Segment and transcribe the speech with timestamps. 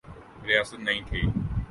[0.47, 1.21] ریاست نئی تھی۔